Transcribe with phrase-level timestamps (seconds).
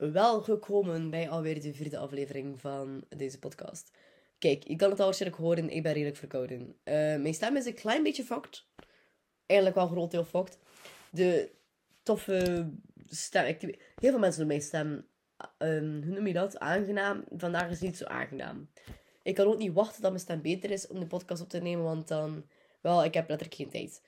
[0.00, 3.90] welgekomen bij alweer de vierde aflevering van deze podcast.
[4.38, 6.76] Kijk, je kan het al waarschijnlijk horen, ik ben redelijk verkouden.
[6.82, 8.68] Eh, mijn stem is een klein beetje fokt.
[9.46, 10.58] Eigenlijk wel groot deel fokt.
[11.10, 11.50] De
[12.02, 12.70] toffe
[13.06, 13.44] stem...
[13.44, 15.06] Heel veel mensen doen mijn stem...
[15.58, 16.58] Um, hoe noem je dat?
[16.58, 17.24] Aangenaam.
[17.36, 18.70] Vandaag is het niet zo aangenaam.
[19.22, 21.60] Ik kan ook niet wachten dat mijn stem beter is om de podcast op te
[21.60, 22.44] nemen, want dan...
[22.80, 24.02] Wel, ik heb letterlijk geen tijd.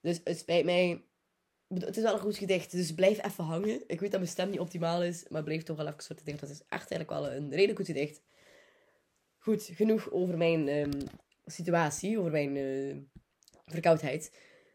[0.00, 1.02] Dus het spijt mij
[1.74, 3.82] het is wel een goed gedicht, dus blijf even hangen.
[3.86, 6.46] Ik weet dat mijn stem niet optimaal is, maar blijf toch wel even soort denken.
[6.46, 8.22] Dat is echt eigenlijk wel een redelijk goed gedicht.
[9.38, 10.90] Goed, genoeg over mijn um,
[11.44, 12.96] situatie, over mijn uh,
[13.66, 14.32] verkoudheid.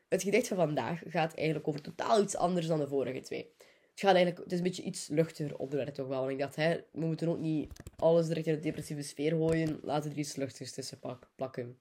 [0.07, 3.53] Het gedicht van vandaag gaat eigenlijk over totaal iets anders dan de vorige twee.
[3.59, 6.19] Het, gaat eigenlijk, het is een beetje iets luchtiger onderwerp toch wel.
[6.19, 9.79] Want ik dacht, hè, we moeten ook niet alles direct in de depressieve sfeer gooien.
[9.81, 10.99] Laten we er iets luchtigs tussen
[11.35, 11.77] plakken.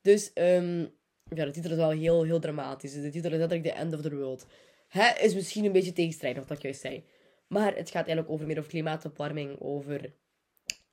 [0.00, 0.98] Dus um,
[1.34, 2.92] ja, de titel is wel heel, heel dramatisch.
[2.92, 4.46] De titel is letterlijk The End of the World.
[4.88, 7.04] Hè, is misschien een beetje tegenstrijdig wat ik juist zei.
[7.46, 9.60] Maar het gaat eigenlijk over meer over klimaatopwarming.
[9.60, 10.12] Over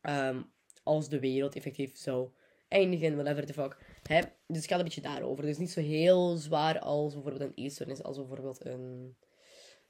[0.01, 0.51] um,
[0.83, 2.29] als de wereld effectief zou
[2.67, 3.77] eindigen, whatever the fuck.
[4.03, 4.21] Hè?
[4.47, 5.43] Dus het gaat een beetje daarover.
[5.43, 9.15] Dus niet zo heel zwaar als bijvoorbeeld een is als bijvoorbeeld een...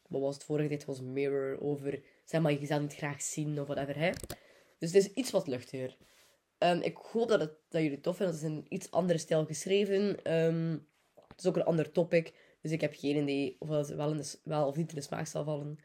[0.08, 0.70] Wat was het vorige?
[0.70, 1.62] Dit was Mirror.
[1.62, 3.98] Over, zeg maar, je zou niet graag zien of whatever.
[4.00, 4.12] Hè?
[4.80, 5.98] Dus het is iets wat luchtiger.
[6.60, 8.36] Um, ik hoop dat, het, dat jullie het tof vinden.
[8.36, 10.34] Het is een iets andere stijl geschreven.
[10.34, 10.88] Um,
[11.28, 12.34] het is ook een ander topic.
[12.62, 13.96] Dus ik heb geen idee of het
[14.44, 15.80] wel of niet in de smaak zal vallen.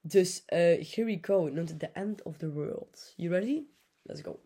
[0.00, 1.48] Dus uh, here we go.
[1.48, 3.12] Noemt het The End of the World.
[3.16, 3.62] You ready?
[4.02, 4.40] Let's go.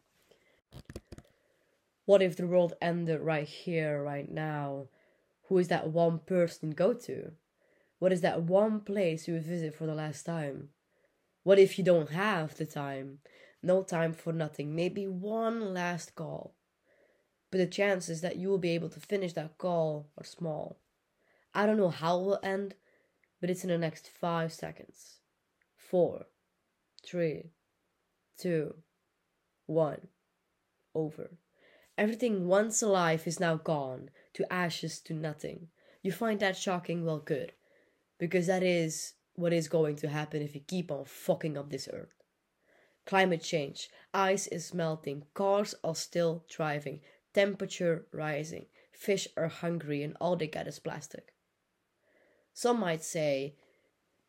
[2.05, 4.89] What if the world ended right here, right now?
[5.49, 7.37] Who is that one person go to?
[7.99, 10.73] What is that one place you visit for the last time?
[11.43, 13.21] What if you don't have the time?
[13.65, 16.55] No time for nothing, maybe one last call.
[17.51, 20.81] But the chances that you will be able to finish that call are small.
[21.55, 22.75] I don't know how it will end,
[23.41, 25.21] but it's in the next five seconds.
[25.77, 26.27] Four,
[27.07, 27.53] three,
[28.39, 28.75] two,
[29.67, 30.09] one,
[30.95, 31.39] over.
[31.97, 35.69] Everything once alive is now gone, to ashes, to nothing.
[36.03, 37.05] You find that shocking?
[37.05, 37.53] Well, good.
[38.19, 41.89] Because that is what is going to happen if you keep on fucking up this
[41.93, 42.24] earth.
[43.07, 43.91] Climate change.
[44.13, 45.25] Ice is melting.
[45.35, 47.01] Cars are still driving.
[47.35, 48.67] Temperature rising.
[48.93, 51.33] Fish are hungry and all they get is plastic.
[52.53, 53.57] Some might say,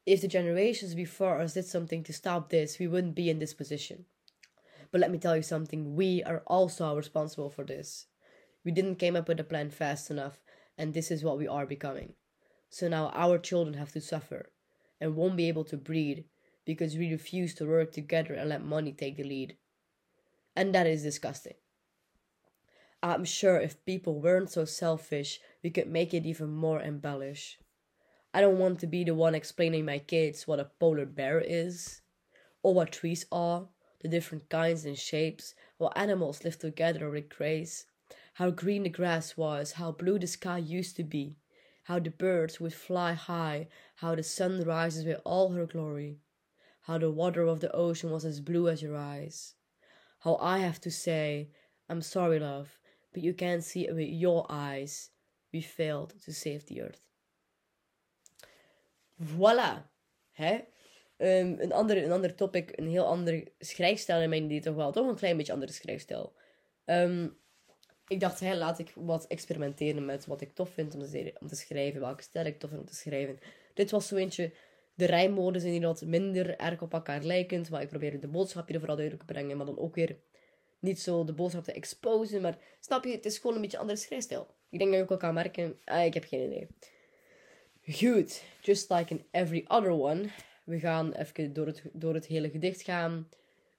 [0.06, 3.54] if the generations before us did something to stop this, we wouldn't be in this
[3.54, 4.06] position.
[4.92, 8.08] But let me tell you something, we are also responsible for this.
[8.64, 10.40] We didn't come up with a plan fast enough,
[10.78, 12.14] and this is what we are becoming.
[12.70, 14.52] So now our children have to suffer
[15.00, 16.26] and won't be able to breathe
[16.66, 19.58] because we refuse to work together and let money take the lead.
[20.56, 21.56] And that is disgusting.
[23.04, 27.60] I'm sure if people weren't so selfish, we could make it even more embellish.
[28.34, 32.02] I don't want to be the one explaining my kids what a polar bear is,
[32.64, 33.68] or what trees are,
[34.02, 37.86] the different kinds and shapes, how animals live together with grace,
[38.34, 41.38] how green the grass was, how blue the sky used to be,
[41.84, 46.18] how the birds would fly high, how the sun rises with all her glory,
[46.86, 49.56] how the water of the ocean was as blue as your eyes.
[50.20, 51.50] How I have to say,
[51.90, 52.80] I'm sorry, love,
[53.14, 55.10] but you can't see it with your eyes.
[55.52, 57.02] We failed to save the earth.
[59.18, 59.90] Voilà.
[60.32, 60.54] Hè?
[61.18, 64.92] Um, een, ander, een ander topic, een heel ander schrijfstijl in mijn idee toch wel.
[64.92, 66.34] Toch een klein beetje andere schrijfstijl.
[66.86, 67.38] Um,
[68.08, 71.48] ik dacht, hè, laat ik wat experimenteren met wat ik tof vind om te, om
[71.48, 72.02] te schrijven.
[72.02, 73.40] Welke stijl ik tof vind om te schrijven.
[73.74, 74.54] Dit was zo eentje
[74.96, 77.70] de rijmwoorden zijn hier wat minder erg op elkaar lijkend.
[77.70, 79.58] Maar ik probeer de boodschap hier vooral duidelijk te brengen.
[79.58, 80.18] Maar dan ook weer
[80.80, 82.42] niet zo de boodschap te exposen.
[82.42, 84.48] Maar snap je, het is gewoon een beetje anders schrijfstijl.
[84.70, 85.80] Ik denk dat je ook wel kan merken.
[85.84, 86.68] Ah, ik heb geen idee.
[87.92, 90.30] Goed, just like in every other one.
[90.64, 93.30] We gaan even door het, door het hele gedicht gaan.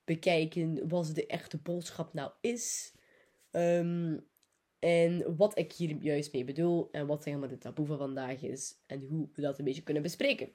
[0.04, 2.92] Bekijken wat de echte boodschap nou is.
[3.50, 4.26] Um,
[4.78, 6.88] en wat ik hier juist mee bedoel.
[6.92, 8.74] En wat zeg maar de taboe van vandaag is.
[8.86, 10.48] En hoe we dat een beetje kunnen bespreken.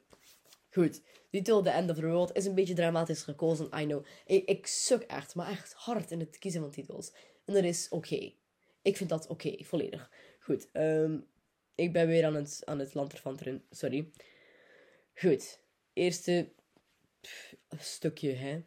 [0.72, 4.04] Goed, titel The End of the World is een beetje dramatisch gekozen, I know.
[4.26, 7.12] Ik, ik suk echt, maar echt hard in het kiezen van titels.
[7.44, 8.32] En dat is oké.
[8.82, 10.10] Ik vind dat oké, volledig.
[10.40, 11.26] Goed, um,
[11.74, 14.10] ik ben weer aan het, aan het land ervan sorry.
[15.14, 15.60] Goed,
[15.92, 16.52] eerste
[17.78, 18.62] stukje, hè.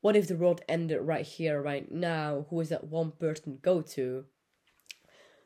[0.00, 2.46] What if the world ended right here, right now?
[2.46, 4.24] Who is that one person go to?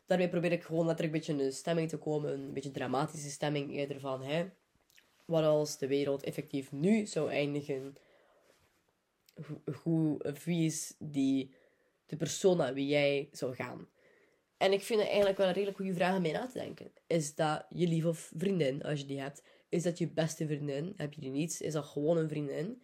[0.06, 2.32] Daarmee probeer ik gewoon letterlijk een beetje een stemming te komen.
[2.32, 4.46] Een beetje dramatische stemming eerder van, hè
[5.24, 7.96] wat als de wereld effectief nu zou eindigen,
[9.82, 11.54] hoe, wie is die,
[12.06, 13.88] de persoon naar wie jij zou gaan?
[14.56, 16.92] En ik vind het eigenlijk wel een redelijk goede vraag om mee na te denken.
[17.06, 20.92] Is dat je lieve vriendin, als je die hebt, Is dat je beste vriendin?
[20.96, 21.60] Heb je die niet?
[21.60, 22.82] Is dat gewoon een vriendin?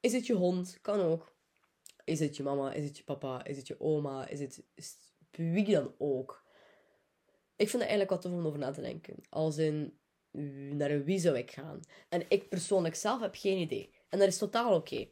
[0.00, 0.78] Is het je hond?
[0.80, 1.36] Kan ook.
[2.04, 2.72] Is het je mama?
[2.72, 3.44] Is het je papa?
[3.44, 4.28] Is het je oma?
[4.28, 4.62] Is het
[5.30, 6.44] wie dan ook?
[7.56, 9.14] Ik vind het eigenlijk wat tof om over na te denken.
[9.28, 9.98] Als in,
[10.72, 11.80] naar wie zou ik gaan?
[12.08, 13.90] En ik persoonlijk zelf heb geen idee.
[14.08, 15.08] En dat is totaal oké.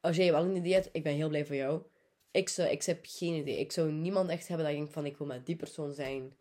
[0.00, 1.82] Als jij wel een idee hebt, ik ben heel blij voor jou.
[2.30, 3.58] Ik, zou, ik heb geen idee.
[3.58, 6.36] Ik zou niemand echt hebben dat ik denk van, ik wil met die persoon zijn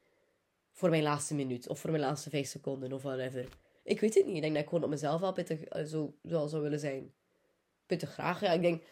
[0.72, 1.68] voor mijn laatste minuut.
[1.68, 3.48] Of voor mijn laatste vijf seconden, of whatever.
[3.84, 4.36] Ik weet het niet.
[4.36, 7.14] Ik denk dat ik gewoon op mezelf al pittig uh, zo, zo zou willen zijn.
[7.86, 8.42] Pittig graag.
[8.42, 8.84] Ja, ik denk,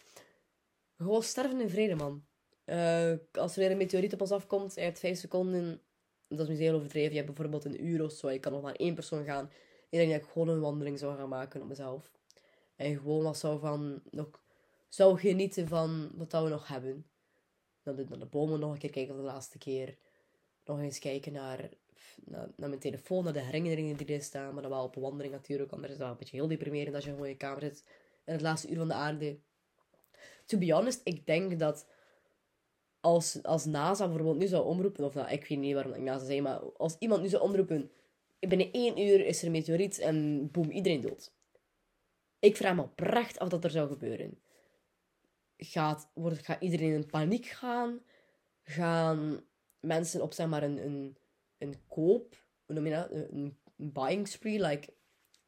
[0.97, 2.25] gewoon sterven in vrede, man.
[2.65, 5.81] Uh, als er weer een meteoriet op ons afkomt, je hebt vijf seconden.
[6.29, 7.09] Dat is misschien heel overdreven.
[7.09, 8.29] Je hebt bijvoorbeeld een uur of zo.
[8.29, 9.51] Je kan nog maar één persoon gaan.
[9.89, 12.11] Ik denk dat ik gewoon een wandeling zou gaan maken op mezelf.
[12.75, 14.01] En gewoon wat zou van...
[14.11, 14.41] Nog,
[14.87, 17.05] zou genieten van wat we nog hebben.
[17.83, 19.97] Dan de, de bomen nog een keer kijken voor de laatste keer.
[20.65, 21.69] Nog eens kijken naar,
[22.25, 24.53] naar, naar, mijn telefoon, naar de herinneringen die er staan.
[24.53, 25.71] Maar dan wel op een wandeling natuurlijk.
[25.71, 27.83] Anders is dat een beetje heel deprimerend als je gewoon in je kamer zit.
[28.25, 29.39] In het laatste uur van de aarde.
[30.45, 31.85] To be honest, ik denk dat
[33.01, 36.25] als, als NASA bijvoorbeeld nu zou omroepen, of nou, ik weet niet waarom ik NASA
[36.25, 37.91] zei, maar als iemand nu zou omroepen,
[38.39, 41.33] binnen één uur is er een meteoriet en boem, iedereen dood.
[42.39, 44.41] Ik vraag me oprecht af dat er zou gebeuren.
[45.57, 48.01] Gaat, wordt, gaat iedereen in paniek gaan?
[48.63, 49.43] Gaan
[49.79, 51.17] mensen op zeg maar een, een,
[51.57, 53.11] een koop, noem je dat?
[53.11, 54.93] Een, een buying spree, like,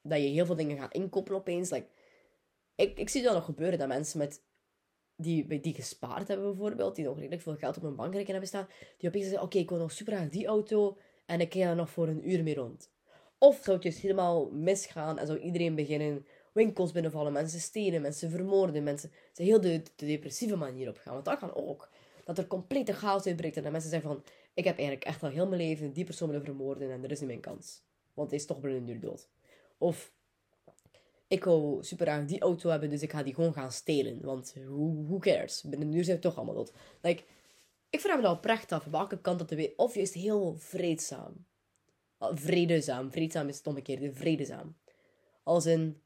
[0.02, 1.70] dat je heel veel dingen gaat inkopen opeens.
[1.70, 1.88] Like,
[2.76, 4.44] ik, ik zie dat nog gebeuren, dat mensen met
[5.22, 8.68] die, die gespaard hebben bijvoorbeeld, die nog redelijk veel geld op een bankrekening hebben staan,
[8.98, 11.76] die opeens zeggen, oké, ik wil nog super graag die auto en ik ga er
[11.76, 12.90] nog voor een uur mee rond.
[13.38, 18.30] Of zou het dus helemaal misgaan en zou iedereen beginnen winkels binnenvallen, mensen stelen, mensen
[18.30, 21.14] vermoorden, mensen ze heel de, de depressieve manier op gaan.
[21.14, 21.90] Want dat kan ook.
[22.24, 24.24] Dat er complete chaos uitbreekt en dat mensen zeggen van,
[24.54, 27.20] ik heb eigenlijk echt al heel mijn leven die persoon willen vermoorden en er is
[27.20, 27.84] niet mijn kans.
[28.14, 29.30] Want hij is toch binnen een uur dood.
[29.78, 30.12] Of
[31.32, 34.22] ik wil super graag die auto hebben, dus ik ga die gewoon gaan stelen.
[34.22, 35.62] Want who, cares?
[35.62, 36.74] Binnen een uur zijn we toch allemaal dood.
[37.02, 37.24] Like,
[37.90, 39.74] ik vraag me dat oprecht af, welke kant dat te weer.
[39.76, 41.46] Of juist heel vreedzaam.
[42.20, 43.12] Vredezaam.
[43.12, 44.14] Vreedzaam is het omgekeerde.
[44.14, 44.78] Vredezaam.
[45.44, 46.02] Als in,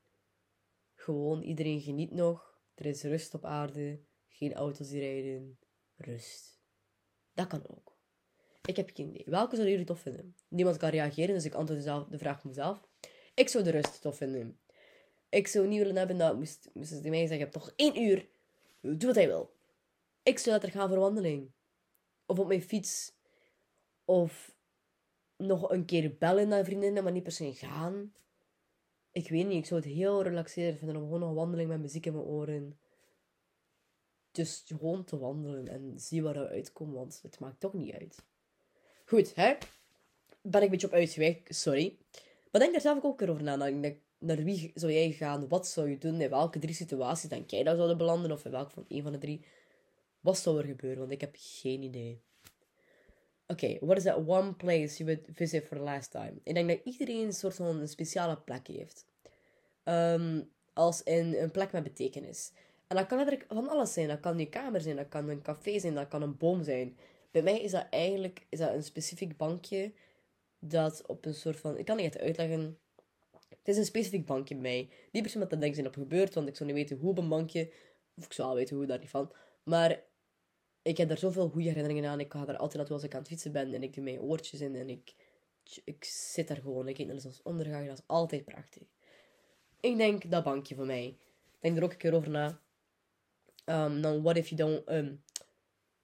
[0.96, 2.60] gewoon iedereen geniet nog.
[2.76, 4.00] Er is rust op aarde.
[4.28, 5.58] Geen auto's die rijden.
[5.96, 6.62] Rust.
[7.34, 7.98] Dat kan ook.
[8.66, 9.26] Ik heb geen idee.
[9.26, 10.36] Welke zouden jullie tof vinden?
[10.48, 12.88] Niemand kan reageren, dus ik antwoord de vraag mezelf.
[13.36, 14.60] Ik zou de rust tof vinden.
[15.30, 18.28] Ik zou niet willen hebben dat, moest, moesten ze mij zeggen, toch één uur.
[18.82, 19.54] Doe wat hij wil.
[20.24, 21.52] Ik zou er gaan voor wandeling.
[22.26, 23.14] Of op mijn fiets.
[24.06, 24.56] Of
[25.38, 28.14] nog een keer bellen naar vriendinnen, maar niet per se gaan.
[29.12, 32.06] Ik weet niet, ik zou het heel relaxerend vinden om gewoon nog wandeling met muziek
[32.06, 32.80] in mijn oren.
[34.32, 38.26] Dus gewoon te wandelen en zien waar we uitkomen, want het maakt toch niet uit.
[39.06, 39.58] Goed, hè?
[40.42, 41.98] Ben ik een beetje op uitgewerkt, sorry.
[42.52, 43.56] Maar denk daar zelf ook over na.
[43.56, 45.48] Nou, ik naar wie zou jij gaan?
[45.48, 46.22] Wat zou je doen?
[46.22, 48.32] In welke drie situaties denk jij dat zouden belanden?
[48.32, 49.46] Of in welke van een van de drie?
[50.20, 51.00] Wat zou er gebeuren?
[51.00, 52.22] Want ik heb geen idee.
[53.48, 56.34] Oké, what is that one place you would visit for the last time?
[56.44, 59.06] Ik denk dat iedereen een soort van een speciale plek heeft.
[59.84, 62.52] Um, als in een plek met betekenis.
[62.88, 64.08] En dat kan er van alles zijn.
[64.08, 66.98] Dat kan je kamer zijn, dat kan een café zijn, dat kan een boom zijn.
[67.32, 69.94] Bij mij is dat eigenlijk is dat een specifiek bankje
[70.60, 71.78] dat op een soort van...
[71.78, 72.78] Ik kan niet echt uitleggen
[73.66, 74.90] het is een specifiek bankje bij mij.
[75.12, 77.10] Niet per se dat dat denk zijn op gebeurt, want ik zou niet weten hoe
[77.10, 77.72] op een bankje.
[78.18, 79.32] Of ik zou al weten hoe, daar niet van.
[79.64, 80.04] Maar
[80.82, 82.20] ik heb daar zoveel goede herinneringen aan.
[82.20, 83.74] Ik ga daar altijd naartoe als ik aan het fietsen ben.
[83.74, 85.14] En ik doe mijn oortjes in en ik,
[85.84, 86.88] ik zit daar gewoon.
[86.88, 87.88] Ik kijk naar de zonsondergang.
[87.88, 88.84] Dat is altijd prachtig.
[89.80, 91.18] Ik denk dat bankje voor mij.
[91.60, 92.60] Denk er ook een keer over na.
[93.66, 94.90] Um, dan, what if you don't...
[94.90, 95.24] Um,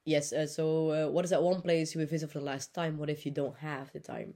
[0.04, 2.96] yes, uh, so uh, what is that one place you visit for the last time?
[2.96, 4.34] What if you don't have the time?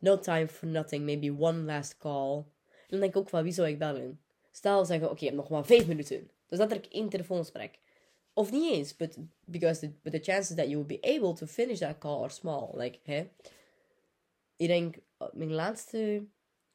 [0.00, 2.36] No time for nothing, maybe one last call.
[2.36, 4.20] En dan denk ik ook van, wie zou ik bellen?
[4.50, 6.30] Stel zeggen, oké, okay, je nog maar vijf minuten.
[6.46, 7.78] Dus dat ik één telefoonsprek.
[8.32, 11.46] Of niet eens, but because the, but the chances that you will be able to
[11.46, 12.70] finish that call are small.
[12.74, 13.30] Like, hè?
[14.56, 14.96] Ik denk,
[15.32, 16.26] mijn laatste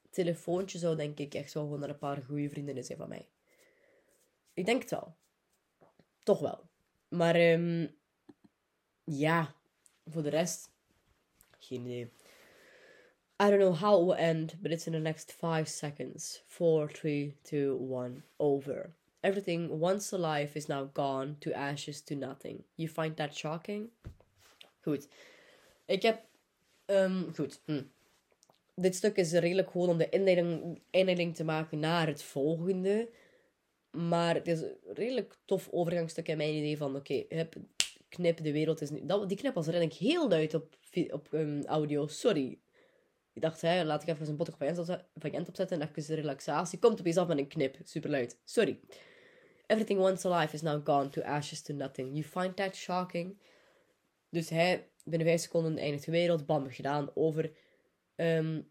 [0.09, 3.27] telefoontje zou denk ik echt wel gewoon naar een paar goede vriendinnen zijn van mij.
[4.53, 5.15] Ik denk het wel.
[6.23, 6.69] Toch wel.
[7.07, 7.95] Maar um,
[9.03, 9.55] ja,
[10.05, 10.71] voor de rest,
[11.59, 12.11] geen idee.
[13.39, 16.41] I don't know how it will end, but it's in the next five seconds.
[16.47, 18.91] Four, three, two, one, over.
[19.21, 22.63] Everything once alive is now gone, to ashes, to nothing.
[22.75, 23.89] You find that shocking?
[24.81, 25.07] Goed.
[25.85, 26.21] Ik heb.
[26.85, 27.59] Um, goed.
[27.65, 27.81] Hm.
[28.75, 33.09] Dit stuk is redelijk gewoon om de inleiding, inleiding te maken naar het volgende.
[33.91, 37.49] Maar het is een redelijk tof overgangstuk in mijn idee van: oké, okay,
[38.09, 39.05] knip, de wereld is nu.
[39.05, 40.75] Dat, die knip was redelijk heel luid op,
[41.09, 42.57] op um, audio, sorry.
[43.33, 44.51] Ik dacht, hè, laat ik even een botte
[45.17, 46.79] variant opzetten en even de relaxatie.
[46.79, 47.77] Komt opeens af met een knip.
[47.83, 48.37] Super luid.
[48.43, 48.79] Sorry.
[49.67, 52.09] Everything once alive is now gone to ashes to nothing.
[52.09, 53.37] You find that shocking?
[54.29, 56.45] Dus hij, binnen vijf seconden eindigt de wereld.
[56.45, 57.11] Bam, gedaan.
[57.13, 57.51] Over.
[58.15, 58.61] Ehm,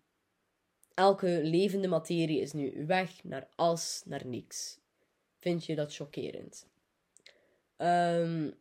[0.94, 4.80] elke levende materie is nu weg naar as, naar niks.
[5.38, 6.66] Vind je dat chockerend?
[7.78, 8.54] Um,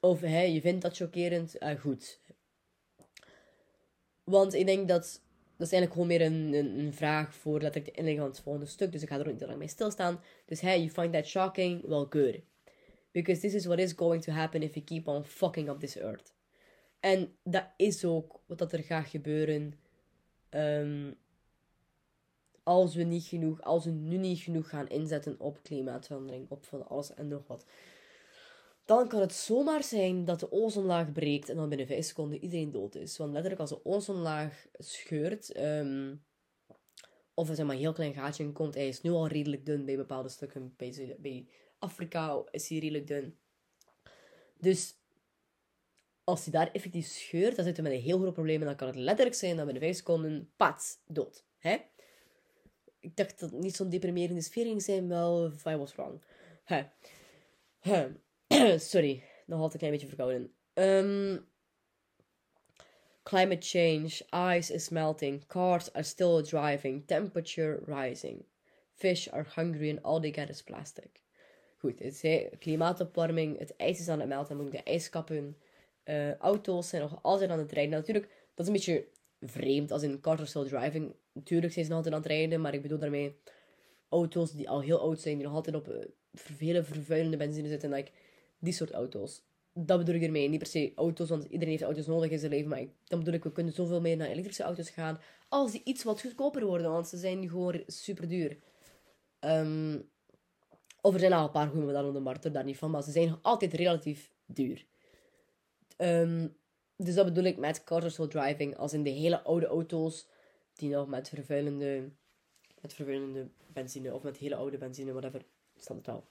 [0.00, 1.62] of hey, je vindt dat chockerend?
[1.62, 2.20] Uh, goed.
[4.24, 5.22] Want ik denk dat.
[5.56, 8.40] Dat is eigenlijk gewoon meer een, een, een vraag voor letterlijk de inleiding van het
[8.40, 8.92] volgende stuk.
[8.92, 10.20] Dus ik ga er ook niet te lang mee stilstaan.
[10.44, 11.86] Dus hey, you find that shocking?
[11.86, 12.40] Well, good.
[13.10, 15.96] Because this is what is going to happen if you keep on fucking up this
[15.96, 16.34] earth.
[17.00, 19.74] En dat is ook wat er gaat gebeuren.
[20.50, 21.16] Um,
[22.64, 26.88] als we niet genoeg, als we nu niet genoeg gaan inzetten op klimaatverandering, op van
[26.88, 27.64] alles en nog wat.
[28.84, 32.70] Dan kan het zomaar zijn dat de ozonlaag breekt en dan binnen 5 seconden iedereen
[32.70, 33.16] dood is.
[33.16, 36.24] Want letterlijk als de ozonlaag scheurt, um,
[37.34, 39.66] of er zeg maar een heel klein gaatje in komt, hij is nu al redelijk
[39.66, 40.74] dun bij bepaalde stukken.
[40.76, 41.48] Bij, bij
[41.78, 43.38] Afrika is hij redelijk dun.
[44.58, 44.94] Dus
[46.24, 48.60] als hij daar effectief scheurt, dan zitten we met een heel groot probleem.
[48.60, 51.44] En dan kan het letterlijk zijn dat binnen 5 seconden, pats, dood.
[51.58, 51.76] Hè?
[53.04, 56.22] ik dacht dat het niet zo'n deprimerende sfeer ging zijn, wel, I was wrong.
[58.78, 60.52] Sorry, nog altijd een klein beetje verkouden.
[60.74, 61.46] Um,
[63.22, 64.20] climate change,
[64.56, 68.44] ice is melting, cars are still driving, temperature rising.
[68.94, 71.22] Fish are hungry and all they get is plastic.
[71.78, 75.56] Goed, het is klimaatopwarming, het ijs is aan het melten, moet de ijskappen.
[76.04, 77.98] Uh, auto's zijn nog altijd aan het rijden.
[77.98, 79.06] Natuurlijk, dat is een beetje
[79.40, 81.14] vreemd als in cars are still driving.
[81.32, 83.36] Natuurlijk zijn ze nog altijd aan het rijden, maar ik bedoel daarmee
[84.08, 86.08] auto's die al heel oud zijn, die nog altijd op
[86.58, 87.90] hele vervuilende benzine zitten.
[87.90, 88.10] Like,
[88.64, 89.42] die soort auto's.
[89.72, 90.48] Dat bedoel ik ermee.
[90.48, 92.68] Niet per se auto's, want iedereen heeft auto's nodig in zijn leven.
[92.68, 95.20] Maar ik, dan bedoel ik, we kunnen zoveel meer naar elektrische auto's gaan.
[95.48, 98.56] Als die iets wat goedkoper worden, want ze zijn gewoon super duur.
[99.40, 100.08] Um,
[101.00, 102.90] of er zijn al een paar goede modellen op de markt, daar niet van.
[102.90, 104.86] Maar ze zijn altijd relatief duur.
[105.98, 106.56] Um,
[106.96, 108.76] dus dat bedoel ik met carousel driving.
[108.76, 110.26] Als in de hele oude auto's
[110.74, 112.10] die nog met vervuilende,
[112.80, 115.44] met vervuilende benzine of met hele oude benzine, whatever,
[115.76, 116.24] staat het wel.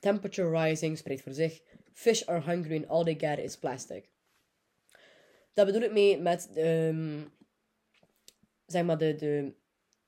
[0.00, 1.60] Temperature rising spreekt voor zich.
[1.92, 4.10] Fish are hungry and all they get is plastic.
[5.52, 7.32] Dat bedoel ik mee met um,
[8.66, 9.54] zeg maar de, de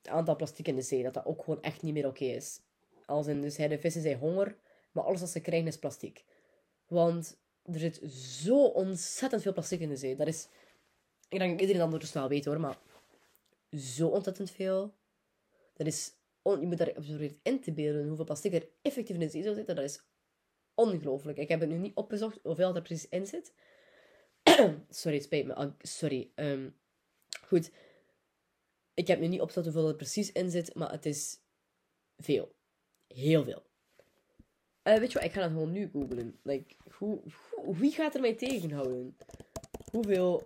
[0.02, 1.02] aantal plastic in de zee.
[1.02, 2.60] Dat dat ook gewoon echt niet meer oké is.
[3.06, 4.56] Als in, dus de vissen zijn honger,
[4.92, 6.24] maar alles wat ze krijgen is plastic.
[6.86, 10.16] Want er zit zo ontzettend veel plastic in de zee.
[10.16, 10.48] Dat is,
[11.28, 12.78] ik denk dat iedereen ondertussen wel weet hoor, maar
[13.70, 14.94] zo ontzettend veel.
[15.74, 16.12] Dat is,
[16.44, 19.42] on, je moet daar absoluut in te beelden hoeveel plastic er effectief in de zee
[19.42, 19.76] zou zitten.
[19.76, 20.04] Dat is
[20.74, 21.38] ongelooflijk.
[21.38, 23.52] Ik heb het nu niet opgezocht hoeveel er precies in zit.
[24.90, 25.72] sorry, spijt me.
[25.78, 26.30] Sorry.
[26.34, 26.68] Ehm,
[27.46, 27.70] goed.
[28.94, 31.40] Ik heb nu niet opgezocht hoeveel er precies in zit, maar het is
[32.16, 32.54] veel.
[33.06, 33.62] Heel veel.
[34.82, 36.38] Uh, weet je wat, ik ga dat gewoon nu googlen.
[36.42, 39.16] Like, hoe, hoe, wie gaat er mij tegenhouden?
[39.90, 40.42] Hoeveel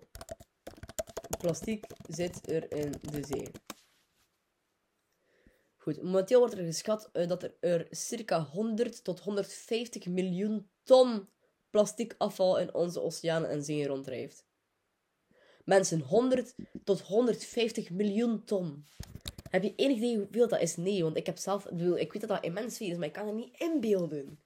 [1.38, 3.50] plastic zit er in de zee?
[5.96, 11.28] Momenteel wordt er geschat uh, dat er, er circa 100 tot 150 miljoen ton
[11.70, 14.46] plastic afval in onze oceanen en zeeën ronddrijft.
[15.64, 16.54] Mensen, 100
[16.84, 18.84] tot 150 miljoen ton.
[19.50, 20.76] Heb je enig idee hoeveel dat is?
[20.76, 21.66] Nee, want ik heb zelf...
[21.66, 24.40] Ik, weet dat dat immens veel is, maar ik kan het niet inbeelden.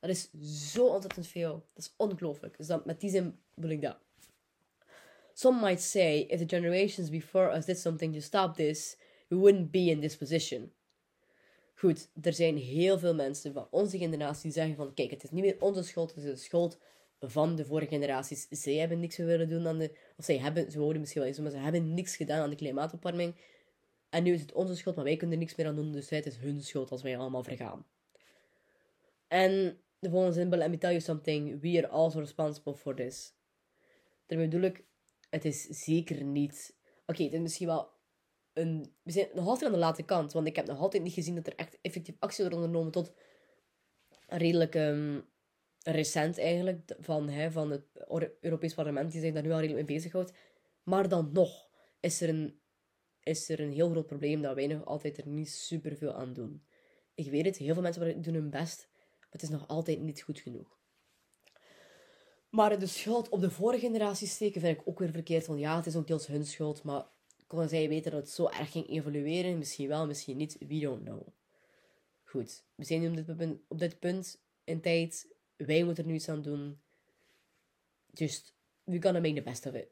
[0.00, 0.30] Dat is
[0.72, 1.66] zo ontzettend veel.
[1.74, 2.56] Dat is ongelooflijk.
[2.56, 3.96] Dus dat, met die zin bedoel ik dat.
[5.32, 8.96] Some might say, if the generations before us did something to stop this,
[9.34, 10.72] we wouldn't be in this position.
[11.74, 15.30] Goed, er zijn heel veel mensen van onze generatie die zeggen van, kijk, het is
[15.30, 16.78] niet meer onze schuld, het is de schuld
[17.20, 18.46] van de vorige generaties.
[18.50, 19.90] Zij hebben niks willen doen aan de...
[20.16, 22.56] Of zij hebben, ze wouden misschien wel eens, maar ze hebben niks gedaan aan de
[22.56, 23.34] klimaatopwarming.
[24.10, 25.92] En nu is het onze schuld, maar wij kunnen er niks meer aan doen.
[25.92, 27.86] Dus het is hun schuld als wij allemaal vergaan.
[29.28, 31.60] En de volgende zin, let me tell you something.
[31.60, 33.34] We are also responsible for this.
[34.26, 34.84] Daarmee bedoel ik,
[35.30, 36.76] het is zeker niet...
[37.06, 37.93] Oké, het is misschien wel
[38.54, 40.32] We zijn nog altijd aan de late kant.
[40.32, 43.12] Want ik heb nog altijd niet gezien dat er echt effectief actie wordt ondernomen tot
[44.26, 45.24] redelijk um,
[45.82, 46.96] recent eigenlijk.
[46.98, 47.84] Van, hè, van het
[48.40, 50.32] Europees Parlement die zich daar nu al redelijk mee bezighoudt.
[50.82, 51.68] Maar dan nog
[52.00, 52.62] is er een
[53.24, 56.32] is er een heel groot probleem dat wij nog altijd er niet super veel aan
[56.32, 56.64] doen.
[57.14, 60.22] Ik weet het, heel veel mensen doen hun best, maar het is nog altijd niet
[60.22, 60.78] goed genoeg.
[62.50, 65.46] Maar de schuld op de vorige generatie steken vind ik ook weer verkeerd.
[65.46, 67.06] Want ja, het is ook deels hun schuld, maar
[67.54, 69.58] konden zij weten dat het zo erg ging evolueren?
[69.58, 70.56] Misschien wel, misschien niet.
[70.58, 71.26] We don't know.
[72.24, 75.28] Goed, we zijn nu op dit punt, op dit punt in tijd.
[75.56, 76.80] Wij moeten er nu iets aan doen.
[78.12, 79.88] Just, we gonna make the best of it.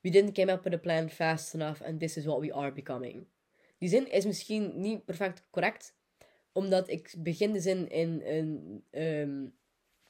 [0.00, 2.72] We didn't come up with a plan fast enough and this is what we are
[2.72, 3.26] becoming.
[3.78, 5.94] Die zin is misschien niet perfect correct,
[6.52, 9.54] omdat ik begin de zin in een, um,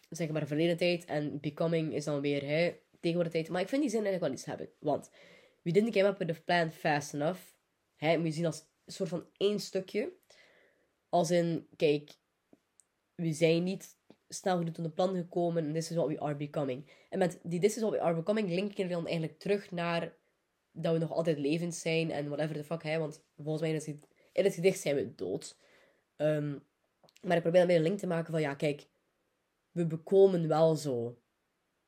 [0.08, 3.48] zeg maar, verleden tijd en becoming is dan weer hè, tegenwoordig tijd.
[3.48, 4.68] Maar ik vind die zin eigenlijk wel iets hebben.
[4.78, 5.10] Want
[5.62, 7.40] we didn't come up with a plan fast enough.
[7.96, 10.12] Hè, moet je zien als een soort van één stukje.
[11.08, 12.10] Als in, kijk,
[13.14, 13.98] we zijn niet
[14.28, 16.90] snel genoeg tot een plan gekomen en this is what we are becoming.
[17.08, 20.18] En met die this is what we are becoming link ik dan eigenlijk terug naar
[20.72, 22.98] dat we nog altijd levend zijn en whatever the fuck, hè.
[22.98, 23.98] Want volgens mij
[24.32, 25.58] in het gedicht zijn we dood.
[26.16, 26.58] Ehm,
[27.22, 28.88] maar ik probeer dan een link te maken van, ja, kijk,
[29.70, 31.18] we bekomen wel zo.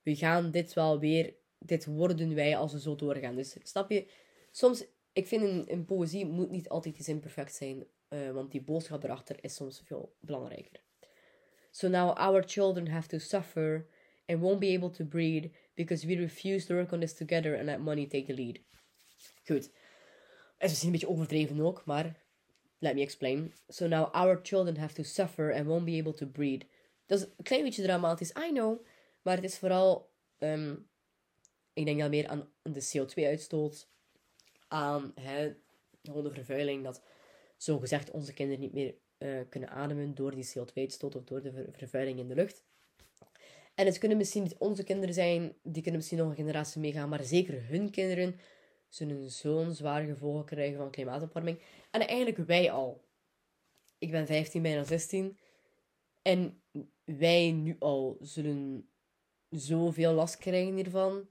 [0.03, 3.35] We gaan dit wel weer, dit worden wij als we zo doorgaan.
[3.35, 4.07] Dus snap je,
[4.51, 9.05] soms, ik vind een, poëzie moet niet altijd iets imperfect zijn, uh, want die boodschap
[9.05, 10.81] erachter is soms veel belangrijker.
[11.71, 13.87] So now our children have to suffer
[14.27, 17.65] and won't be able to breed because we refuse to work on this together and
[17.65, 18.61] let money take the lead.
[19.45, 19.71] Goed.
[20.59, 22.17] Is misschien een beetje overdreven ook, maar
[22.79, 23.53] let me explain.
[23.69, 26.67] So now our children have to suffer and won't be able to breed.
[27.07, 28.85] Dat is een klein beetje dramatisch, I know.
[29.23, 30.89] Maar het is vooral, um,
[31.73, 33.89] ik denk dan meer aan de CO2-uitstoot,
[34.69, 35.55] aan hè,
[36.03, 37.03] de vervuiling, dat
[37.57, 41.69] zogezegd onze kinderen niet meer uh, kunnen ademen door die CO2-uitstoot of door de ver
[41.73, 42.65] vervuiling in de lucht.
[43.75, 47.09] En het kunnen misschien niet onze kinderen zijn, die kunnen misschien nog een generatie meegaan,
[47.09, 48.39] maar zeker hun kinderen
[48.89, 51.59] zullen zo'n zware gevolgen krijgen van klimaatopwarming.
[51.91, 53.05] En eigenlijk wij al.
[53.99, 55.39] Ik ben 15, bijna 16.
[56.23, 56.63] En
[57.05, 58.89] wij nu al zullen
[59.49, 61.29] zoveel last krijgen hiervan.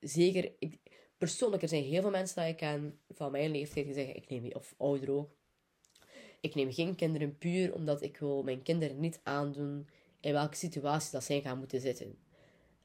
[0.00, 0.78] Zeker, ik,
[1.18, 4.28] persoonlijk, er zijn heel veel mensen die ik ken van mijn leeftijd die zeggen, ik
[4.28, 5.30] neem of ouder ook.
[6.40, 9.88] Ik neem geen kinderen puur omdat ik wil mijn kinderen niet aandoen
[10.20, 12.18] in welke situatie dat zij gaan moeten zitten.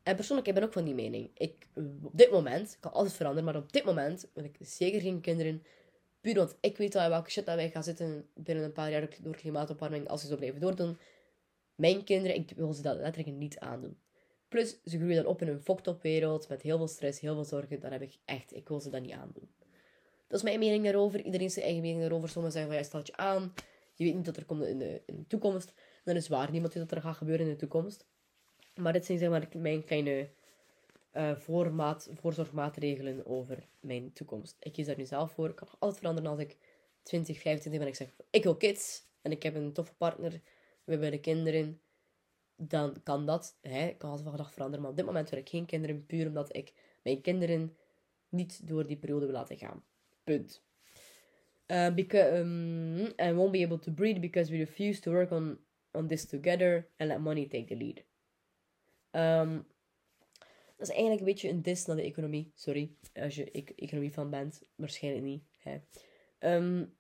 [0.03, 1.31] En persoonlijk, ik ben ook van die mening.
[1.33, 1.67] Ik,
[2.01, 5.63] op dit moment, kan alles veranderen, maar op dit moment wil ik zeker geen kinderen.
[6.21, 9.17] Puur want ik weet al welke shit dat wij gaan zitten binnen een paar jaar
[9.21, 10.97] door klimaatopwarming als ze zo blijven doordoen.
[11.75, 13.97] Mijn kinderen, ik wil ze dat letterlijk niet aandoen.
[14.51, 17.44] Plus, ze groeien dan op in een fucked wereld met heel veel stress, heel veel
[17.44, 17.79] zorgen.
[17.79, 19.50] Dan heb ik echt, ik wil ze dat niet aandoen.
[20.27, 21.22] Dat is mijn mening daarover.
[21.22, 22.29] Iedereen zijn eigen mening daarover.
[22.29, 23.53] Sommigen zeggen van, ja, stelt je aan.
[23.94, 25.74] Je weet niet dat er komt in de, toekomst.
[26.03, 28.05] Dan is waar, niemand weet dat er gaat gebeuren in de toekomst.
[28.75, 30.29] Maar dit zijn zeg maar mijn kleine
[31.14, 34.55] uh, voormaat, voorzorgmaatregelen over mijn toekomst.
[34.59, 35.50] Ik kies daar nu zelf voor.
[35.50, 36.57] Ik kan nog altijd veranderen als ik
[37.03, 37.81] 20, 25 ben.
[37.81, 39.03] En ik zeg, ik wil kids.
[39.22, 40.31] En ik heb een toffe partner.
[40.83, 41.81] We hebben de kinderen.
[42.63, 43.57] Dan kan dat.
[43.61, 44.81] Hè, ik kan altijd van gedacht veranderen.
[44.81, 46.05] Maar op dit moment wil ik geen kinderen.
[46.05, 47.75] Puur omdat ik mijn kinderen
[48.29, 49.83] niet door die periode wil laten gaan.
[50.24, 50.63] Punt.
[51.67, 55.57] Uh, because, um, and won't be able to breed because we refuse to work on,
[55.91, 58.03] on this together and let money take the lead.
[59.11, 59.65] Um,
[60.77, 62.51] dat is eigenlijk een beetje een dis naar de economie.
[62.55, 64.61] Sorry, als je e economie van bent.
[64.75, 65.43] Waarschijnlijk niet.
[65.57, 65.77] Hè.
[66.55, 66.93] Um,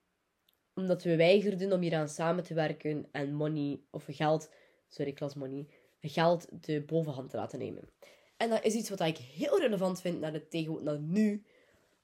[0.73, 4.51] omdat we weigerden om hieraan samen te werken en money, of geld,
[4.91, 5.67] sorry, klas money,
[6.01, 7.89] geld de bovenhand te laten nemen.
[8.37, 11.43] En dat is iets wat ik heel relevant vind naar, de tegen, naar nu.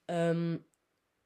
[0.06, 0.66] Um,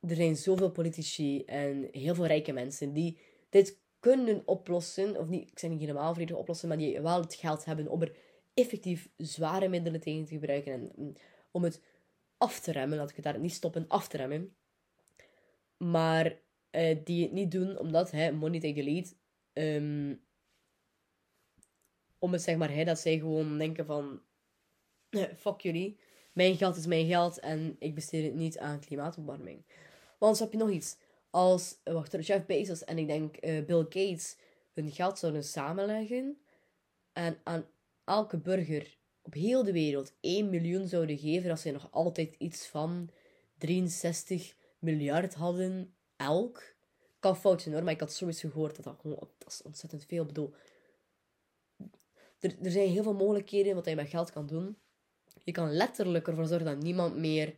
[0.01, 5.17] er zijn zoveel politici en heel veel rijke mensen die dit kunnen oplossen.
[5.19, 8.03] Of niet, ik zeg niet helemaal volledig oplossen, maar die wel het geld hebben om
[8.03, 8.17] er
[8.55, 10.73] effectief zware middelen tegen te gebruiken.
[10.73, 11.13] En mm,
[11.51, 11.83] om het
[12.37, 14.57] af te remmen, laat ik het daar niet stoppen, af te remmen.
[15.77, 16.39] Maar
[16.71, 19.15] uh, die het niet doen omdat, hè, money take the lead.
[19.53, 20.21] Um,
[22.23, 24.21] om het zeg maar, hè, dat zij gewoon denken van,
[25.37, 25.99] fuck jullie.
[26.33, 29.65] Mijn geld is mijn geld en ik besteed het niet aan klimaatopwarming.
[30.19, 30.97] Want heb je nog iets.
[31.31, 34.37] Als, wacht, Jeff Bezos en ik denk uh, Bill Gates
[34.73, 36.39] hun geld zouden samenleggen
[37.13, 37.67] en aan
[38.05, 42.67] elke burger op heel de wereld 1 miljoen zouden geven, als zij nog altijd iets
[42.67, 43.11] van
[43.59, 46.75] 63 miljard hadden elk.
[47.19, 49.03] Kan fout zijn hoor, maar ik had sowieso gehoord dat dat
[49.39, 50.25] dat is ontzettend veel.
[50.25, 50.55] Bedoel,
[52.43, 54.77] er, er zijn heel veel mogelijkheden wat je met geld kan doen.
[55.45, 57.57] Je kan letterlijk ervoor zorgen dat niemand meer,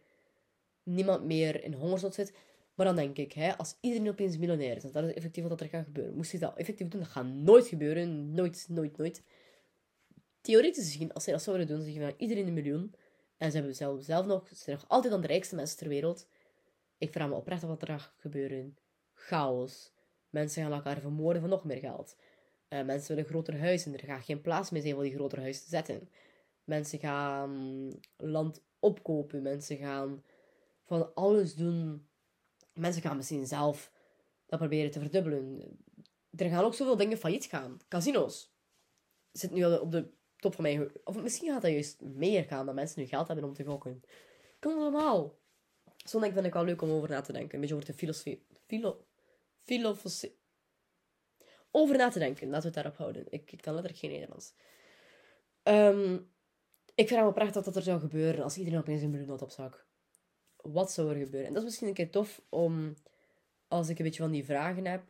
[0.82, 2.32] niemand meer in hongersnood zit.
[2.74, 5.68] Maar dan denk ik, hè, als iedereen opeens miljonair is, dat is effectief wat er
[5.68, 6.14] gaat gebeuren.
[6.14, 8.34] Moest hij dat effectief doen, dat gaat nooit gebeuren.
[8.34, 9.22] Nooit, nooit, nooit.
[10.40, 12.94] Theoretisch gezien, als zij dat zouden doen, zeggen van iedereen een miljoen.
[13.36, 15.88] En ze hebben zelf, zelf nog, ze zijn nog altijd aan de rijkste mensen ter
[15.88, 16.28] wereld.
[16.98, 18.76] Ik vraag me oprecht af wat er gaat gebeuren.
[19.12, 19.92] Chaos.
[20.30, 22.16] Mensen gaan elkaar vermoorden voor nog meer geld.
[22.68, 23.92] Uh, mensen willen grotere huizen.
[23.92, 26.08] Er gaat geen plaats meer zijn voor die grotere huizen te zetten.
[26.64, 29.42] Mensen gaan land opkopen.
[29.42, 30.24] Mensen gaan
[30.84, 32.06] van alles doen.
[32.74, 33.92] Mensen gaan misschien zelf
[34.46, 35.62] dat proberen te verdubbelen.
[36.36, 37.78] Er gaan ook zoveel dingen failliet gaan.
[37.88, 38.52] Casino's
[39.32, 40.90] zitten nu op de top van mij.
[41.04, 44.02] Of misschien gaat dat juist meer gaan, dat mensen nu geld hebben om te gokken.
[44.58, 45.38] kan allemaal.
[46.04, 47.54] Zo denk vind ik wel leuk om over na te denken.
[47.54, 48.46] Een beetje over de filosofie.
[48.66, 49.04] Filo,
[49.62, 50.36] filosofie.
[51.76, 52.48] Over na te denken.
[52.48, 53.26] Laten we het daarop houden.
[53.28, 54.54] Ik, kan letterlijk geen Nederlands.
[55.62, 56.14] Ehm,
[56.94, 59.50] ik het wel prachtig dat dat er zou gebeuren als iedereen opeens een miljoen op
[59.50, 59.86] zak.
[60.56, 61.48] Wat zou er gebeuren?
[61.48, 62.94] En dat is misschien een keer tof om,
[63.68, 65.02] als ik een beetje van die vragen heb,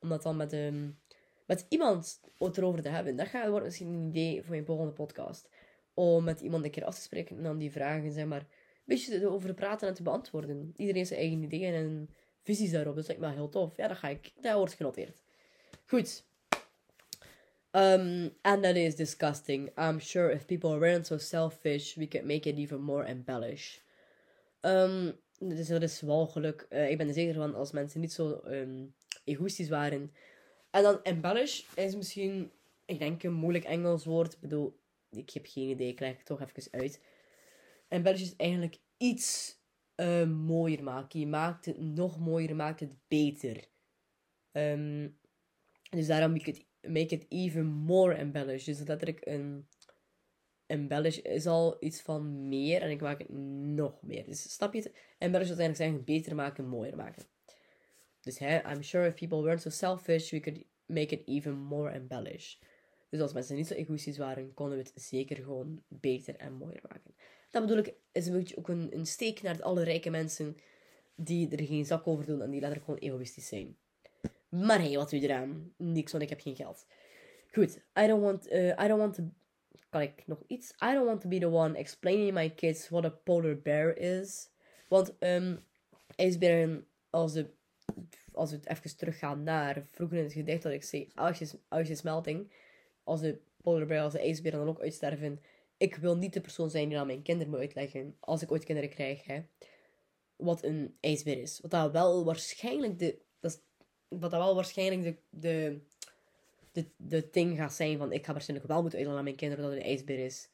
[0.00, 1.00] om dat dan met, um,
[1.46, 3.16] met iemand erover te hebben.
[3.16, 5.48] Dat gaat, wordt misschien een idee voor mijn volgende podcast.
[5.94, 8.46] Om met iemand een keer af te spreken en dan die vragen, zeg maar, een
[8.84, 10.72] beetje over te praten en te beantwoorden.
[10.76, 12.10] Iedereen zijn eigen ideeën en
[12.42, 12.94] visies daarop.
[12.96, 13.76] Dat lijkt me heel tof.
[13.76, 14.32] Ja, dat ga ik.
[14.40, 15.21] Dat wordt genoteerd.
[15.86, 16.22] Goed.
[17.74, 19.70] Um, and that is disgusting.
[19.78, 23.80] I'm sure if people weren't so selfish, we could make it even more embellish.
[24.60, 26.66] Um, dus dat is walgelijk.
[26.70, 30.12] Uh, ik ben er zeker van als mensen niet zo um, egoïstisch waren.
[30.70, 32.52] En dan embellish is misschien,
[32.84, 34.32] ik denk, een moeilijk Engels woord.
[34.32, 34.78] Ik bedoel,
[35.10, 37.00] ik heb geen idee, ik leg het toch even uit.
[37.88, 39.56] Embellish is eigenlijk iets
[39.96, 41.20] uh, mooier maken.
[41.20, 43.64] Je maakt het nog mooier, maakt het beter.
[44.52, 45.18] Um,
[45.96, 48.64] dus daarom make it, make it even more embellish.
[48.64, 49.66] Dus letterlijk een
[50.66, 54.24] embellish is al iets van meer en ik maak het nog meer.
[54.24, 54.92] Dus snap je het?
[55.18, 57.24] Embellish wil eigenlijk zeggen beter maken, mooier maken.
[58.20, 61.90] Dus hè, I'm sure if people weren't so selfish, we could make it even more
[61.90, 62.54] embellish.
[63.08, 66.82] Dus als mensen niet zo egoïstisch waren, konden we het zeker gewoon beter en mooier
[66.88, 67.14] maken.
[67.50, 70.56] Dat bedoel ik, is een beetje ook een, een steek naar alle rijke mensen
[71.14, 73.76] die er geen zak over doen en die letterlijk gewoon egoïstisch zijn.
[74.60, 75.72] Maar hey, wat je eraan?
[75.76, 76.86] Niks, want ik heb geen geld.
[77.52, 79.22] Goed, I don't want, uh, I don't want to...
[79.88, 80.70] Kan ik nog iets?
[80.70, 84.48] I don't want to be the one explaining my kids what a polar bear is.
[84.88, 85.64] Want um,
[86.16, 87.50] ijsberen, als, de,
[88.32, 91.10] als we het even teruggaan naar vroeger in het gedicht dat ik zei,
[91.68, 92.52] als je smelting,
[93.04, 95.40] als de polar bear, als de ijsberen dan ook uitsterven,
[95.76, 98.64] ik wil niet de persoon zijn die aan mijn kinderen moet uitleggen, als ik ooit
[98.64, 99.42] kinderen krijg, hè,
[100.36, 101.60] wat een ijsbeer is.
[101.60, 103.18] Wat dat wel waarschijnlijk de,
[104.20, 105.80] dat dat wel waarschijnlijk de, de,
[106.72, 109.64] de, de ding gaat zijn van ik ga waarschijnlijk wel moeten uitleggen aan mijn kinderen
[109.64, 110.48] dat het een ijsbeer is.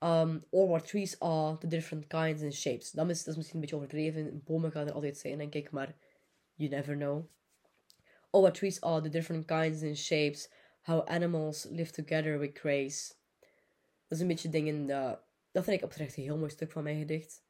[0.00, 2.90] Um, or what trees are, the different kinds and shapes.
[2.90, 4.42] Dat is, dat is misschien een beetje overdreven.
[4.44, 5.96] Bomen gaan er altijd zijn, denk ik, maar
[6.54, 7.24] you never know.
[8.30, 10.50] Or what trees are, the different kinds and shapes.
[10.82, 13.14] How animals live together with grace.
[14.08, 15.24] Dat is een beetje dingen dat...
[15.52, 17.44] Dat vind ik oprecht een heel mooi stuk van mijn gedicht.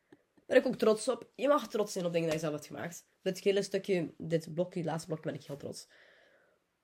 [0.47, 1.31] Ben ik ook trots op.
[1.35, 4.55] Je mag trots zijn op dingen die je zelf hebt gemaakt dit hele stukje, dit
[4.55, 5.89] blokje, laatste blokje, ben ik heel trots.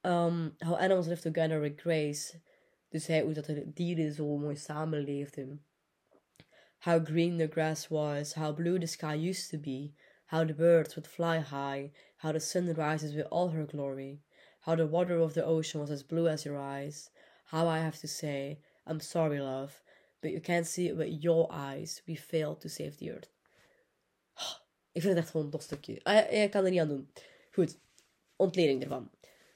[0.03, 2.41] Um, how animals live together with grace.
[2.89, 5.65] Dus hij, hoe dat de dieren zo mooi samenleefden.
[6.79, 9.95] How green the grass was, how blue the sky used to be,
[10.27, 14.23] how the birds would fly high, how the sun rises with all her glory,
[14.61, 17.11] how the water of the ocean was as blue as your eyes,
[17.45, 19.83] how I have to say, I'm sorry, love,
[20.21, 23.29] but you can't see it with your eyes, we failed to save the earth.
[24.93, 26.01] Ik vind het echt gewoon een tof stukje.
[26.03, 27.11] Ah, ja, ik kan er niet aan doen.
[27.53, 27.79] Goed,
[28.37, 29.11] ontleding ervan.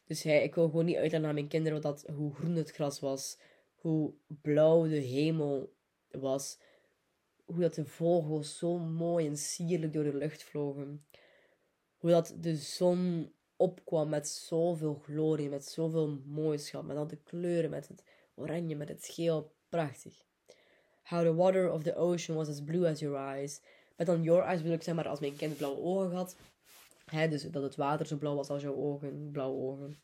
[0.06, 3.00] Dus hij, ik wil gewoon niet uitleggen aan mijn kinderen dat, hoe groen het gras
[3.00, 3.38] was,
[3.74, 5.72] hoe blauw de hemel
[6.10, 6.58] was,
[7.44, 11.06] hoe dat de vogels zo mooi en sierlijk door de lucht vlogen,
[11.96, 17.70] hoe dat de zon opkwam met zoveel glorie, met zoveel mooischap, met al de kleuren,
[17.70, 18.02] met het
[18.34, 20.24] oranje, met het geel, prachtig.
[21.02, 23.60] How the water of the ocean was as blue as your eyes,
[23.96, 26.36] met dan your eyes wil ik zeg maar als mijn kind blauwe ogen had.
[27.04, 29.98] Hè, dus dat het water zo blauw was als jouw ogen, blauwe ogen.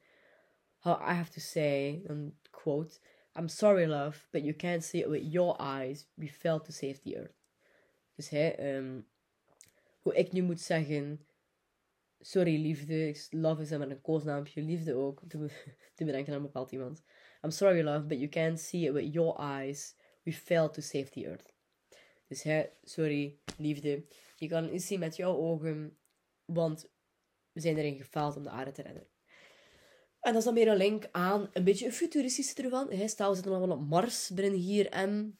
[0.78, 2.02] How I have to say,
[2.50, 2.98] quote.
[3.34, 6.06] I'm sorry love, but you can't see it with your eyes.
[6.14, 7.34] We failed to save the earth.
[8.14, 9.06] Dus hè, um,
[10.00, 11.26] hoe ik nu moet zeggen...
[12.24, 15.22] Sorry liefde, love is maar een koosnaampje, liefde ook.
[15.94, 17.02] Te bedenken aan een bepaald iemand.
[17.42, 19.94] I'm sorry love, but you can't see it with your eyes.
[20.22, 21.51] We failed to save the earth.
[22.32, 24.04] Dus hè, sorry, liefde.
[24.36, 25.98] Je kan het zien met jouw ogen,
[26.44, 26.88] want
[27.52, 29.06] we zijn erin gefaald om de aarde te redden.
[30.20, 32.90] En dat is dan meer een link aan een beetje een futuristische ervan.
[32.90, 35.38] Hè, stel, we zitten allemaal op Mars binnen hier en,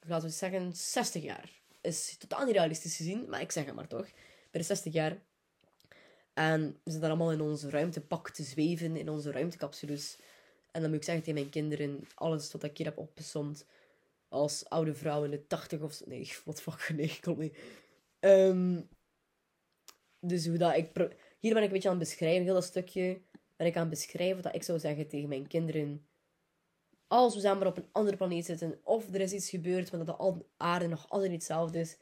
[0.00, 1.50] laten we zeggen, 60 jaar.
[1.80, 4.08] Is totaal niet realistisch gezien, maar ik zeg het maar toch.
[4.50, 5.22] Binnen 60 jaar.
[6.34, 10.18] En we zitten allemaal in onze ruimtepak te zweven, in onze ruimtecapsules.
[10.70, 13.66] En dan moet ik zeggen tegen mijn kinderen, alles wat ik hier heb opgezond,
[14.36, 16.04] als oude vrouw in de tachtig of zo.
[16.08, 17.58] Nee, wat fuck, nee, klopt niet.
[18.20, 18.88] Um,
[20.20, 20.90] dus hoe dat ik...
[21.38, 23.20] Hier ben ik een beetje aan het beschrijven, heel dat stukje
[23.56, 26.06] ben ik aan het beschrijven dat ik zou zeggen tegen mijn kinderen.
[27.06, 30.18] Als we samen op een andere planeet zitten, of er is iets gebeurd, maar dat
[30.18, 31.96] de aarde nog altijd hetzelfde is.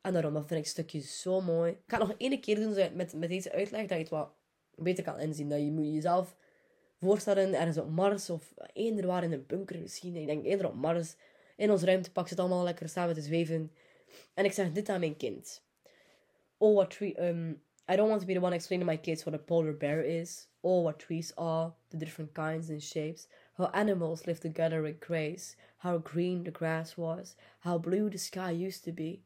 [0.00, 1.72] En daarom, dat vind ik stukje zo mooi.
[1.72, 4.32] Ik ga het nog één keer doen met, met deze uitleg, dat je het wat
[4.74, 5.48] beter kan inzien.
[5.48, 6.36] Dat je moet jezelf
[7.00, 10.16] voorstellen, ergens op Mars, of eender waar in een bunker misschien.
[10.16, 11.14] Ik denk eerder op Mars
[11.56, 13.72] in ons ruimtepak zit allemaal lekker samen te zweven.
[14.34, 15.62] En ik zeg dit aan mijn kind.
[16.58, 17.28] Oh, what tree...
[17.28, 20.00] Um, I don't want to be the one explaining my kids what a polar bear
[20.00, 20.48] is.
[20.62, 23.28] Or what trees are, the different kinds and shapes.
[23.58, 25.56] How animals live together with grace.
[25.78, 27.36] How green the grass was.
[27.60, 29.20] How blue the sky used to be.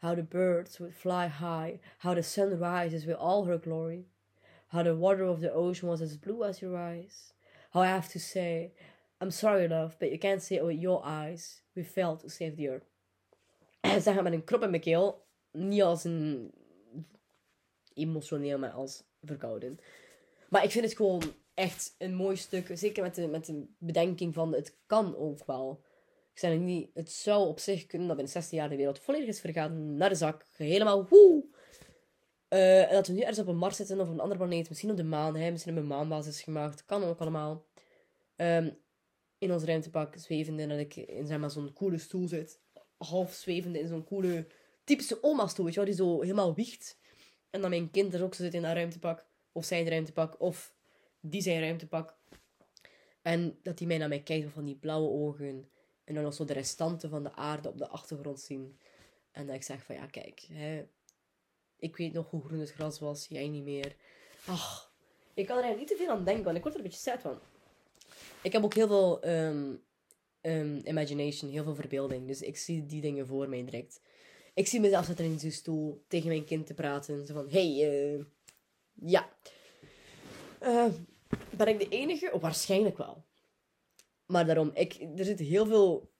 [0.00, 1.80] How the birds would fly high.
[1.98, 4.06] How the sun rises with all her glory.
[4.68, 7.34] How the water of the ocean was as blue as your eyes.
[7.72, 8.72] How I have to say,
[9.22, 11.62] I'm sorry, love, but you can't see it with your eyes.
[11.74, 12.86] We failed to save the earth.
[14.04, 15.26] Zeggen met een krop in mijn keel.
[15.52, 16.52] Niet als een
[17.94, 19.78] emotioneel, maar als verkouden.
[20.48, 21.22] Maar ik vind het gewoon
[21.54, 22.70] echt een mooi stuk.
[22.72, 25.84] Zeker met de, met de bedenking van het kan ook wel.
[26.32, 29.28] Ik zeg niet, het zou op zich kunnen dat binnen 16 jaar de wereld volledig
[29.28, 30.44] is vergaan naar de zak.
[30.56, 31.44] Helemaal woe!
[32.48, 34.68] Uh, en dat we nu ergens op een Mars zitten of op een andere planeet.
[34.68, 35.32] Misschien op de maan.
[35.32, 36.84] Misschien op een maanbasis gemaakt.
[36.84, 37.64] Kan ook allemaal.
[38.36, 38.78] Um,
[39.40, 40.62] in ons ruimtepak zwevende.
[40.62, 42.60] En dat ik in zeg maar, zo'n coole stoel zit.
[42.96, 44.46] Half zwevende in zo'n coole
[44.84, 45.84] typische oma-stoel.
[45.84, 46.98] Die zo helemaal wiegt.
[47.50, 49.26] En dan mijn kind er ook zo zit in dat ruimtepak.
[49.52, 50.40] Of zijn ruimtepak.
[50.40, 50.74] Of
[51.20, 52.16] die zijn ruimtepak.
[53.22, 55.70] En dat die mij naar mij kijkt van die blauwe ogen.
[56.04, 58.78] En dan nog zo de restanten van de aarde op de achtergrond zien.
[59.30, 60.46] En dat ik zeg van ja, kijk.
[60.52, 60.86] Hè,
[61.76, 63.26] ik weet nog hoe groen het gras was.
[63.28, 63.96] Jij niet meer.
[64.46, 64.92] Ach,
[65.34, 66.44] ik kan er eigenlijk niet te veel aan denken.
[66.44, 67.38] Want ik word er een beetje sad van.
[68.42, 69.82] Ik heb ook heel veel um,
[70.40, 71.50] um, imagination.
[71.50, 72.26] Heel veel verbeelding.
[72.26, 74.00] Dus ik zie die dingen voor mij direct.
[74.54, 77.26] Ik zie mezelf zitten in zo'n stoel tegen mijn kind te praten.
[77.26, 78.24] Zo van, hey, uh,
[78.92, 79.32] ja.
[80.62, 80.86] Uh,
[81.56, 82.38] ben ik de enige?
[82.40, 83.24] Waarschijnlijk wel.
[84.26, 86.10] Maar daarom, ik, er zit heel veel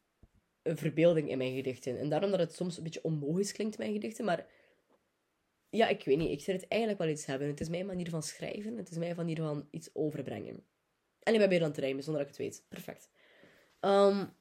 [0.62, 1.98] verbeelding in mijn gedichten.
[1.98, 4.24] En daarom dat het soms een beetje onlogisch klinkt, mijn gedichten.
[4.24, 4.46] Maar
[5.70, 6.30] ja, ik weet niet.
[6.30, 7.48] Ik zou het eigenlijk wel iets hebben.
[7.48, 8.76] Het is mijn manier van schrijven.
[8.76, 10.64] Het is mijn manier van iets overbrengen.
[11.22, 12.64] En ik ben weer aan het rijmen, zonder dat ik het weet.
[12.68, 13.09] Perfect.
[13.80, 14.33] Um,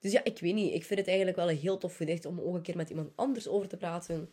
[0.00, 0.74] dus ja, ik weet niet.
[0.74, 3.10] Ik vind het eigenlijk wel een heel tof gedicht om ook een keer met iemand
[3.14, 4.30] anders over te praten.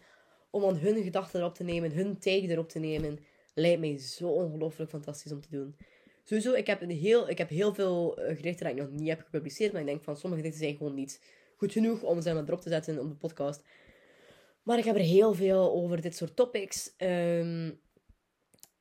[0.49, 3.19] Om aan hun gedachten erop te nemen, hun take erop te nemen.
[3.53, 5.75] Lijkt mij zo ongelooflijk fantastisch om te doen.
[6.23, 9.07] Sowieso, ik heb, een heel, ik heb heel veel uh, gedichten dat ik nog niet
[9.07, 9.71] heb gepubliceerd.
[9.71, 11.21] Maar ik denk van sommige gedichten zijn gewoon niet
[11.57, 13.61] goed genoeg om ze erop te zetten op de podcast.
[14.63, 16.93] Maar ik heb er heel veel over dit soort topics.
[16.97, 17.79] Um,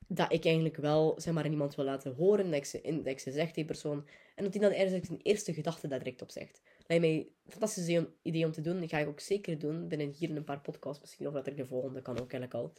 [0.08, 2.44] dat ik eigenlijk wel zeg maar, aan iemand wil laten horen.
[2.44, 4.08] Dat ik ze, dat ik ze zeg, die persoon.
[4.34, 6.62] En dat hij dan ergens zijn eerste gedachte daar direct op zegt.
[6.86, 8.80] Lijkt mij een fantastisch idee om te doen.
[8.80, 9.88] Dat ga ik ook zeker doen.
[9.88, 11.26] Binnen hier een paar podcasts misschien.
[11.26, 12.72] Of dat ik de volgende kan ook eigenlijk al.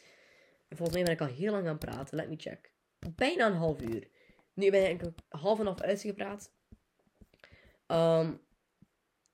[0.68, 2.18] En volgens mij ben ik al heel lang aan het praten.
[2.18, 2.72] Let me check.
[3.16, 4.08] Bijna een half uur.
[4.54, 6.52] Nu ben ik half en half uitgepraat.
[7.88, 8.42] Um,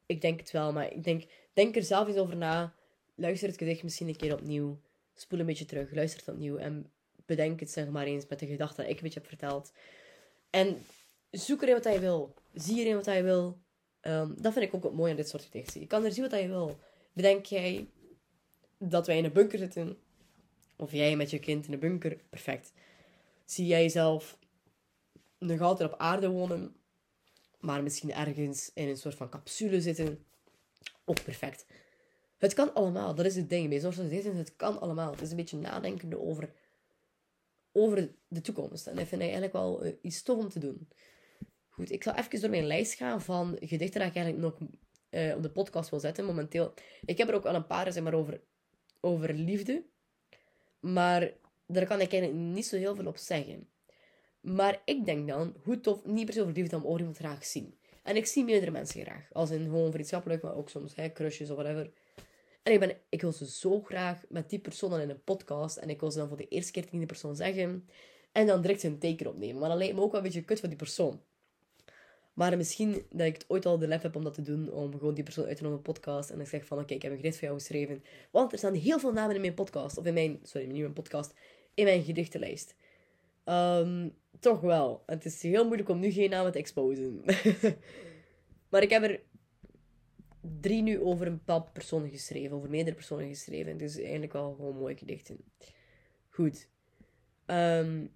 [0.06, 1.24] ik denk het wel, maar ik denk,
[1.54, 2.76] denk er zelf eens over na.
[3.16, 4.82] Luister het gedicht misschien een keer opnieuw.
[5.14, 5.94] Spoel een beetje terug.
[5.94, 6.58] Luister het opnieuw.
[6.58, 6.92] En
[7.36, 9.72] bedenk het zeg maar eens met de gedachte dat ik een beetje heb verteld.
[10.50, 10.86] En
[11.32, 12.34] zoek erin wat je wil.
[12.54, 13.58] Zie erin wat je wil.
[14.02, 15.82] Um, dat vind ik ook mooi aan dit soort gedichten.
[15.82, 16.80] Je kan er zien wat je wil.
[17.14, 17.88] Bedenk jij
[18.78, 19.98] dat wij in een bunker zitten,
[20.76, 22.72] of jij met je kind in een bunker, perfect.
[23.46, 24.38] Zie jij jezelf
[25.38, 26.76] nog altijd op aarde wonen,
[27.60, 30.26] maar misschien ergens in een soort van capsule zitten,
[31.06, 31.66] ook perfect.
[32.38, 33.70] Het kan allemaal, dat is het ding.
[33.70, 35.12] Bij zoals het kan allemaal.
[35.12, 36.54] Het is een beetje nadenken over,
[37.72, 38.88] over de toekomst.
[38.88, 40.88] En dat vind ik eigenlijk wel uh, iets tof om te doen.
[41.70, 44.70] Goed, ik zal even door mijn lijst gaan van gedichten dat ik eigenlijk nog
[45.10, 46.26] uh, op de podcast wil zetten.
[46.26, 46.74] Momenteel.
[47.06, 48.42] Ik heb er ook al een paar zeg maar, over,
[49.00, 49.84] over liefde.
[50.80, 51.34] Maar
[51.68, 53.70] daar kan ik eigenlijk niet zo heel veel op zeggen.
[54.42, 57.80] Maar ik denk dan, hoe tof, niet per se over liefde, maar iemand graag zien.
[58.04, 59.28] En ik zie meerdere mensen graag.
[59.32, 61.92] Als in gewoon vriendschappelijk, maar ook soms hè, crushes of whatever.
[62.64, 65.78] En ik, ben, ik wil ze zo graag met die persoon dan in een podcast.
[65.78, 67.90] En ik wil ze dan voor de eerste keer tegen die persoon zeggen.
[68.32, 69.60] En dan direct hun teken opnemen.
[69.60, 71.22] Maar dan lijkt me ook wel een beetje kut van die persoon.
[72.34, 74.72] Maar misschien dat ik het ooit al de lef heb om dat te doen.
[74.72, 76.30] Om gewoon die persoon uit te een podcast.
[76.30, 78.04] En ik zeg van, oké, ik heb een gedicht voor jou geschreven.
[78.32, 79.98] Want er staan heel veel namen in mijn podcast.
[79.98, 81.34] Of in mijn, sorry, niet mijn podcast.
[81.74, 82.76] In mijn gedichtenlijst.
[83.46, 85.04] Um, toch wel.
[85.06, 87.24] Het is heel moeilijk om nu geen namen te exposen.
[88.70, 89.22] maar ik heb er
[90.62, 92.58] drie nu over een bepaald persoon geschreven.
[92.58, 93.78] Over meerdere personen geschreven.
[93.78, 95.38] Dus eigenlijk wel gewoon mooie gedichten.
[96.30, 96.68] Goed.
[97.46, 98.12] Um,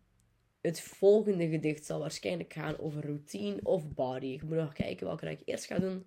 [0.62, 4.26] het volgende gedicht zal waarschijnlijk gaan over routine of body.
[4.26, 6.06] Ik moet nog kijken welke ik eerst ga doen.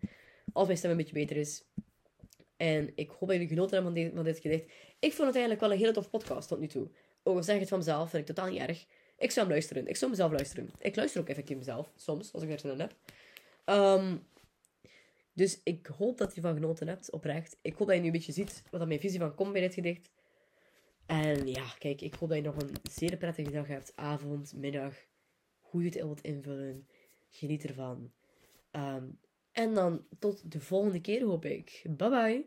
[0.52, 1.64] Als mijn stem een beetje beter is.
[2.56, 4.64] En ik hoop dat jullie genoten hebben van dit, van dit gedicht.
[4.98, 6.88] Ik vond het eigenlijk wel een hele tof podcast tot nu toe.
[7.22, 8.86] Ook al zeg het van mezelf, vind ik totaal niet erg.
[9.18, 9.86] Ik zou hem luisteren.
[9.86, 10.70] Ik zou mezelf luisteren.
[10.78, 12.94] Ik luister ook effectief mezelf, soms, als ik er zin in heb.
[13.66, 14.26] Um,
[15.38, 17.58] dus ik hoop dat je van genoten hebt, oprecht.
[17.62, 19.74] Ik hoop dat je nu een beetje ziet wat mijn visie van komt bij dit
[19.74, 20.10] gedicht.
[21.06, 23.92] En ja, kijk, ik hoop dat je nog een zeer prettige dag hebt.
[23.94, 24.94] Avond, middag.
[25.60, 26.88] Hoe je het wilt invullen.
[27.28, 28.12] Geniet ervan.
[28.72, 29.18] Um,
[29.52, 31.84] en dan tot de volgende keer, hoop ik.
[31.96, 32.46] Bye bye.